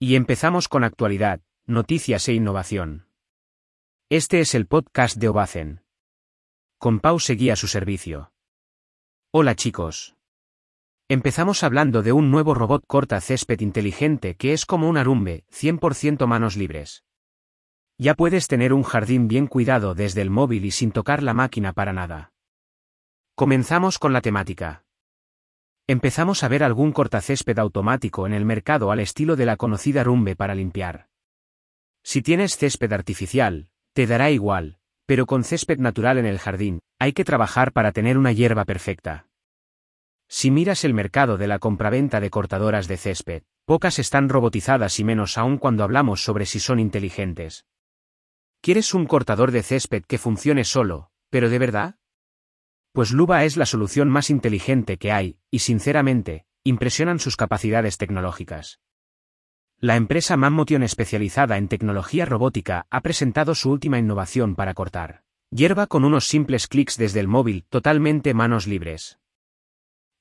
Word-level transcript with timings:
Y 0.00 0.14
empezamos 0.14 0.68
con 0.68 0.84
actualidad, 0.84 1.40
noticias 1.66 2.28
e 2.28 2.32
innovación. 2.32 3.08
Este 4.08 4.38
es 4.38 4.54
el 4.54 4.68
podcast 4.68 5.16
de 5.16 5.28
Obacen. 5.28 5.82
Con 6.78 7.00
Pau 7.00 7.18
seguía 7.18 7.56
su 7.56 7.66
servicio. 7.66 8.32
Hola 9.32 9.56
chicos. 9.56 10.14
Empezamos 11.08 11.64
hablando 11.64 12.02
de 12.04 12.12
un 12.12 12.30
nuevo 12.30 12.54
robot 12.54 12.84
corta 12.86 13.20
césped 13.20 13.58
inteligente 13.58 14.36
que 14.36 14.52
es 14.52 14.66
como 14.66 14.88
un 14.88 14.98
arumbe, 14.98 15.44
100% 15.50 16.28
manos 16.28 16.56
libres. 16.56 17.02
Ya 17.98 18.14
puedes 18.14 18.46
tener 18.46 18.72
un 18.72 18.84
jardín 18.84 19.26
bien 19.26 19.48
cuidado 19.48 19.96
desde 19.96 20.22
el 20.22 20.30
móvil 20.30 20.64
y 20.64 20.70
sin 20.70 20.92
tocar 20.92 21.24
la 21.24 21.34
máquina 21.34 21.72
para 21.72 21.92
nada. 21.92 22.30
Comenzamos 23.34 23.98
con 23.98 24.12
la 24.12 24.20
temática. 24.20 24.84
Empezamos 25.90 26.44
a 26.44 26.48
ver 26.48 26.62
algún 26.64 26.92
cortacésped 26.92 27.58
automático 27.58 28.26
en 28.26 28.34
el 28.34 28.44
mercado 28.44 28.90
al 28.90 29.00
estilo 29.00 29.36
de 29.36 29.46
la 29.46 29.56
conocida 29.56 30.04
rumbe 30.04 30.36
para 30.36 30.54
limpiar. 30.54 31.08
Si 32.02 32.20
tienes 32.20 32.58
césped 32.58 32.92
artificial, 32.92 33.70
te 33.94 34.06
dará 34.06 34.30
igual, 34.30 34.76
pero 35.06 35.24
con 35.24 35.44
césped 35.44 35.78
natural 35.78 36.18
en 36.18 36.26
el 36.26 36.38
jardín, 36.38 36.80
hay 36.98 37.14
que 37.14 37.24
trabajar 37.24 37.72
para 37.72 37.92
tener 37.92 38.18
una 38.18 38.32
hierba 38.32 38.66
perfecta. 38.66 39.28
Si 40.28 40.50
miras 40.50 40.84
el 40.84 40.92
mercado 40.92 41.38
de 41.38 41.46
la 41.46 41.58
compraventa 41.58 42.20
de 42.20 42.28
cortadoras 42.28 42.86
de 42.86 42.98
césped, 42.98 43.44
pocas 43.64 43.98
están 43.98 44.28
robotizadas 44.28 45.00
y 45.00 45.04
menos 45.04 45.38
aún 45.38 45.56
cuando 45.56 45.84
hablamos 45.84 46.22
sobre 46.22 46.44
si 46.44 46.60
son 46.60 46.80
inteligentes. 46.80 47.64
¿Quieres 48.60 48.92
un 48.92 49.06
cortador 49.06 49.52
de 49.52 49.62
césped 49.62 50.02
que 50.04 50.18
funcione 50.18 50.64
solo, 50.64 51.12
pero 51.30 51.48
de 51.48 51.58
verdad? 51.58 51.94
Pues 52.98 53.12
Luba 53.12 53.44
es 53.44 53.56
la 53.56 53.64
solución 53.64 54.08
más 54.08 54.28
inteligente 54.28 54.96
que 54.96 55.12
hay, 55.12 55.38
y 55.52 55.60
sinceramente, 55.60 56.46
impresionan 56.64 57.20
sus 57.20 57.36
capacidades 57.36 57.96
tecnológicas. 57.96 58.80
La 59.78 59.94
empresa 59.94 60.36
Mammotion 60.36 60.82
especializada 60.82 61.58
en 61.58 61.68
tecnología 61.68 62.24
robótica 62.24 62.88
ha 62.90 63.00
presentado 63.00 63.54
su 63.54 63.70
última 63.70 64.00
innovación 64.00 64.56
para 64.56 64.74
cortar 64.74 65.22
hierba 65.52 65.86
con 65.86 66.04
unos 66.04 66.26
simples 66.26 66.66
clics 66.66 66.96
desde 66.96 67.20
el 67.20 67.28
móvil 67.28 67.66
totalmente 67.68 68.34
manos 68.34 68.66
libres. 68.66 69.20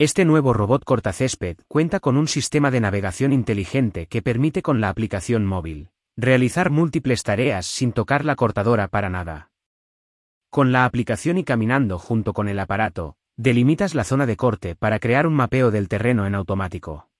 Este 0.00 0.24
nuevo 0.24 0.52
robot 0.52 0.82
cortacésped 0.82 1.58
cuenta 1.68 2.00
con 2.00 2.16
un 2.16 2.26
sistema 2.26 2.72
de 2.72 2.80
navegación 2.80 3.32
inteligente 3.32 4.08
que 4.08 4.20
permite 4.20 4.62
con 4.62 4.80
la 4.80 4.88
aplicación 4.88 5.46
móvil 5.46 5.90
realizar 6.16 6.70
múltiples 6.70 7.22
tareas 7.22 7.66
sin 7.66 7.92
tocar 7.92 8.24
la 8.24 8.34
cortadora 8.34 8.88
para 8.88 9.10
nada. 9.10 9.53
Con 10.54 10.70
la 10.70 10.84
aplicación 10.84 11.36
y 11.36 11.42
caminando 11.42 11.98
junto 11.98 12.32
con 12.32 12.46
el 12.46 12.60
aparato, 12.60 13.16
delimitas 13.36 13.96
la 13.96 14.04
zona 14.04 14.24
de 14.24 14.36
corte 14.36 14.76
para 14.76 15.00
crear 15.00 15.26
un 15.26 15.34
mapeo 15.34 15.72
del 15.72 15.88
terreno 15.88 16.28
en 16.28 16.36
automático. 16.36 17.10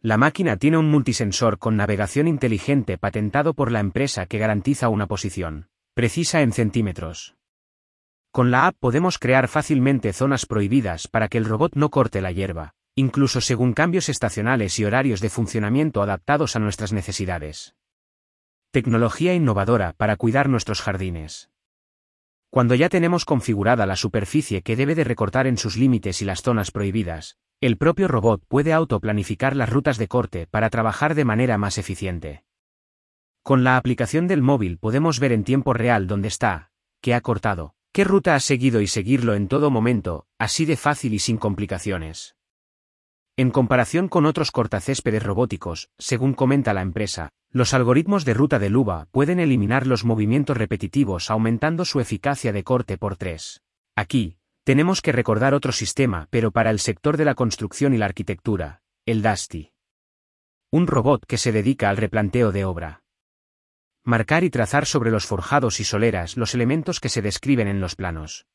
La 0.00 0.16
máquina 0.16 0.56
tiene 0.56 0.76
un 0.76 0.88
multisensor 0.88 1.58
con 1.58 1.76
navegación 1.76 2.28
inteligente 2.28 2.98
patentado 2.98 3.52
por 3.52 3.72
la 3.72 3.80
empresa 3.80 4.26
que 4.26 4.38
garantiza 4.38 4.88
una 4.90 5.08
posición 5.08 5.70
precisa 5.92 6.40
en 6.42 6.52
centímetros. 6.52 7.34
Con 8.30 8.52
la 8.52 8.68
app 8.68 8.76
podemos 8.78 9.18
crear 9.18 9.48
fácilmente 9.48 10.12
zonas 10.12 10.46
prohibidas 10.46 11.08
para 11.08 11.26
que 11.26 11.38
el 11.38 11.46
robot 11.46 11.74
no 11.74 11.90
corte 11.90 12.20
la 12.20 12.30
hierba, 12.30 12.74
incluso 12.94 13.40
según 13.40 13.72
cambios 13.72 14.08
estacionales 14.08 14.78
y 14.78 14.84
horarios 14.84 15.20
de 15.20 15.30
funcionamiento 15.30 16.00
adaptados 16.00 16.54
a 16.54 16.60
nuestras 16.60 16.92
necesidades. 16.92 17.74
Tecnología 18.70 19.34
innovadora 19.34 19.94
para 19.94 20.14
cuidar 20.14 20.48
nuestros 20.48 20.80
jardines. 20.80 21.50
Cuando 22.50 22.74
ya 22.74 22.88
tenemos 22.88 23.24
configurada 23.24 23.86
la 23.86 23.96
superficie 23.96 24.62
que 24.62 24.76
debe 24.76 24.94
de 24.94 25.04
recortar 25.04 25.46
en 25.46 25.58
sus 25.58 25.76
límites 25.76 26.22
y 26.22 26.24
las 26.24 26.42
zonas 26.42 26.70
prohibidas, 26.70 27.36
el 27.60 27.76
propio 27.76 28.08
robot 28.08 28.42
puede 28.48 28.72
autoplanificar 28.72 29.56
las 29.56 29.70
rutas 29.70 29.98
de 29.98 30.08
corte 30.08 30.46
para 30.46 30.70
trabajar 30.70 31.14
de 31.14 31.24
manera 31.24 31.58
más 31.58 31.78
eficiente. 31.78 32.44
Con 33.42 33.64
la 33.64 33.76
aplicación 33.76 34.26
del 34.26 34.42
móvil 34.42 34.78
podemos 34.78 35.20
ver 35.20 35.32
en 35.32 35.44
tiempo 35.44 35.72
real 35.72 36.06
dónde 36.06 36.28
está, 36.28 36.70
qué 37.00 37.14
ha 37.14 37.20
cortado, 37.20 37.74
qué 37.92 38.04
ruta 38.04 38.34
ha 38.34 38.40
seguido 38.40 38.80
y 38.80 38.86
seguirlo 38.86 39.34
en 39.34 39.48
todo 39.48 39.70
momento, 39.70 40.26
así 40.38 40.64
de 40.64 40.76
fácil 40.76 41.14
y 41.14 41.18
sin 41.18 41.38
complicaciones. 41.38 42.35
En 43.38 43.50
comparación 43.50 44.08
con 44.08 44.24
otros 44.24 44.50
cortacéspedes 44.50 45.22
robóticos, 45.22 45.90
según 45.98 46.32
comenta 46.32 46.72
la 46.72 46.80
empresa, 46.80 47.28
los 47.50 47.74
algoritmos 47.74 48.24
de 48.24 48.32
ruta 48.32 48.58
de 48.58 48.70
Luba 48.70 49.08
pueden 49.10 49.40
eliminar 49.40 49.86
los 49.86 50.06
movimientos 50.06 50.56
repetitivos 50.56 51.30
aumentando 51.30 51.84
su 51.84 52.00
eficacia 52.00 52.54
de 52.54 52.64
corte 52.64 52.96
por 52.96 53.18
3. 53.18 53.62
Aquí, 53.94 54.38
tenemos 54.64 55.02
que 55.02 55.12
recordar 55.12 55.52
otro 55.52 55.72
sistema 55.72 56.28
pero 56.30 56.50
para 56.50 56.70
el 56.70 56.80
sector 56.80 57.18
de 57.18 57.26
la 57.26 57.34
construcción 57.34 57.92
y 57.92 57.98
la 57.98 58.06
arquitectura, 58.06 58.80
el 59.04 59.20
DASTI. 59.20 59.70
Un 60.70 60.86
robot 60.86 61.26
que 61.26 61.36
se 61.36 61.52
dedica 61.52 61.90
al 61.90 61.98
replanteo 61.98 62.52
de 62.52 62.64
obra. 62.64 63.02
Marcar 64.02 64.44
y 64.44 64.50
trazar 64.50 64.86
sobre 64.86 65.10
los 65.10 65.26
forjados 65.26 65.78
y 65.78 65.84
soleras 65.84 66.38
los 66.38 66.54
elementos 66.54 67.00
que 67.00 67.10
se 67.10 67.20
describen 67.20 67.68
en 67.68 67.82
los 67.82 67.96
planos. 67.96 68.46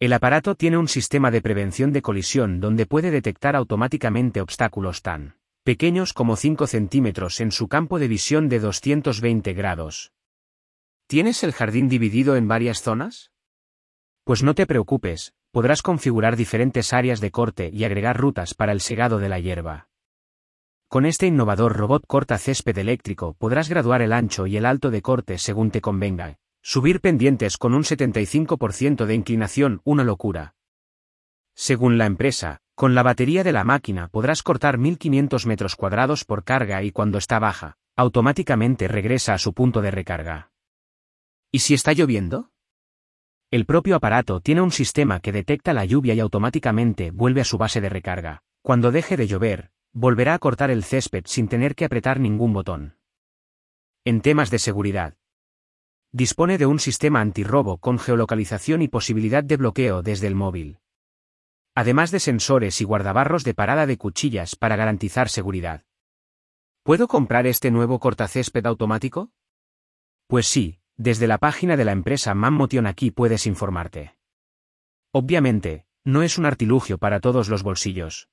El 0.00 0.14
aparato 0.14 0.54
tiene 0.54 0.78
un 0.78 0.88
sistema 0.88 1.30
de 1.30 1.42
prevención 1.42 1.92
de 1.92 2.00
colisión 2.00 2.58
donde 2.58 2.86
puede 2.86 3.10
detectar 3.10 3.54
automáticamente 3.54 4.40
obstáculos 4.40 5.02
tan 5.02 5.36
pequeños 5.62 6.14
como 6.14 6.36
5 6.36 6.66
centímetros 6.68 7.38
en 7.40 7.52
su 7.52 7.68
campo 7.68 7.98
de 7.98 8.08
visión 8.08 8.48
de 8.48 8.60
220 8.60 9.52
grados. 9.52 10.14
¿Tienes 11.06 11.44
el 11.44 11.52
jardín 11.52 11.90
dividido 11.90 12.36
en 12.36 12.48
varias 12.48 12.80
zonas? 12.80 13.30
Pues 14.24 14.42
no 14.42 14.54
te 14.54 14.66
preocupes, 14.66 15.34
podrás 15.50 15.82
configurar 15.82 16.34
diferentes 16.34 16.94
áreas 16.94 17.20
de 17.20 17.30
corte 17.30 17.68
y 17.70 17.84
agregar 17.84 18.16
rutas 18.16 18.54
para 18.54 18.72
el 18.72 18.80
segado 18.80 19.18
de 19.18 19.28
la 19.28 19.38
hierba. 19.38 19.90
Con 20.88 21.04
este 21.04 21.26
innovador 21.26 21.76
robot 21.76 22.06
corta 22.06 22.38
césped 22.38 22.78
eléctrico 22.78 23.34
podrás 23.34 23.68
graduar 23.68 24.00
el 24.00 24.14
ancho 24.14 24.46
y 24.46 24.56
el 24.56 24.64
alto 24.64 24.90
de 24.90 25.02
corte 25.02 25.36
según 25.36 25.70
te 25.70 25.82
convenga, 25.82 26.39
Subir 26.62 27.00
pendientes 27.00 27.56
con 27.56 27.72
un 27.72 27.84
75% 27.84 29.06
de 29.06 29.14
inclinación, 29.14 29.80
una 29.84 30.04
locura. 30.04 30.54
Según 31.54 31.96
la 31.96 32.04
empresa, 32.04 32.58
con 32.74 32.94
la 32.94 33.02
batería 33.02 33.42
de 33.44 33.52
la 33.52 33.64
máquina 33.64 34.08
podrás 34.08 34.42
cortar 34.42 34.76
1500 34.76 35.46
metros 35.46 35.74
cuadrados 35.74 36.24
por 36.24 36.44
carga 36.44 36.82
y 36.82 36.92
cuando 36.92 37.16
está 37.16 37.38
baja, 37.38 37.76
automáticamente 37.96 38.88
regresa 38.88 39.34
a 39.34 39.38
su 39.38 39.54
punto 39.54 39.80
de 39.80 39.90
recarga. 39.90 40.52
¿Y 41.50 41.60
si 41.60 41.74
está 41.74 41.92
lloviendo? 41.92 42.50
El 43.50 43.64
propio 43.64 43.96
aparato 43.96 44.40
tiene 44.40 44.60
un 44.60 44.70
sistema 44.70 45.20
que 45.20 45.32
detecta 45.32 45.72
la 45.72 45.84
lluvia 45.84 46.14
y 46.14 46.20
automáticamente 46.20 47.10
vuelve 47.10 47.40
a 47.40 47.44
su 47.44 47.58
base 47.58 47.80
de 47.80 47.88
recarga. 47.88 48.42
Cuando 48.62 48.92
deje 48.92 49.16
de 49.16 49.26
llover, 49.26 49.70
volverá 49.92 50.34
a 50.34 50.38
cortar 50.38 50.70
el 50.70 50.84
césped 50.84 51.24
sin 51.26 51.48
tener 51.48 51.74
que 51.74 51.86
apretar 51.86 52.20
ningún 52.20 52.52
botón. 52.52 52.96
En 54.04 54.20
temas 54.20 54.50
de 54.50 54.58
seguridad, 54.58 55.16
Dispone 56.12 56.58
de 56.58 56.66
un 56.66 56.80
sistema 56.80 57.20
antirrobo 57.20 57.78
con 57.78 58.00
geolocalización 58.00 58.82
y 58.82 58.88
posibilidad 58.88 59.44
de 59.44 59.56
bloqueo 59.56 60.02
desde 60.02 60.26
el 60.26 60.34
móvil. 60.34 60.80
Además 61.72 62.10
de 62.10 62.18
sensores 62.18 62.80
y 62.80 62.84
guardabarros 62.84 63.44
de 63.44 63.54
parada 63.54 63.86
de 63.86 63.96
cuchillas 63.96 64.56
para 64.56 64.74
garantizar 64.74 65.28
seguridad. 65.28 65.84
¿Puedo 66.82 67.06
comprar 67.06 67.46
este 67.46 67.70
nuevo 67.70 68.00
cortacésped 68.00 68.66
automático? 68.66 69.30
Pues 70.26 70.48
sí, 70.48 70.80
desde 70.96 71.28
la 71.28 71.38
página 71.38 71.76
de 71.76 71.84
la 71.84 71.92
empresa 71.92 72.34
Mammotion 72.34 72.88
aquí 72.88 73.12
puedes 73.12 73.46
informarte. 73.46 74.16
Obviamente, 75.12 75.86
no 76.02 76.24
es 76.24 76.38
un 76.38 76.46
artilugio 76.46 76.98
para 76.98 77.20
todos 77.20 77.48
los 77.48 77.62
bolsillos. 77.62 78.28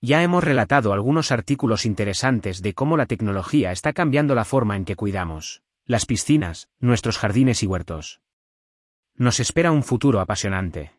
Ya 0.00 0.24
hemos 0.24 0.42
relatado 0.42 0.92
algunos 0.92 1.30
artículos 1.30 1.86
interesantes 1.86 2.60
de 2.60 2.74
cómo 2.74 2.96
la 2.96 3.06
tecnología 3.06 3.70
está 3.70 3.92
cambiando 3.92 4.34
la 4.34 4.44
forma 4.44 4.74
en 4.74 4.84
que 4.84 4.96
cuidamos 4.96 5.62
las 5.84 6.06
piscinas, 6.06 6.68
nuestros 6.78 7.18
jardines 7.18 7.62
y 7.62 7.66
huertos. 7.66 8.20
Nos 9.14 9.40
espera 9.40 9.72
un 9.72 9.82
futuro 9.82 10.20
apasionante. 10.20 10.92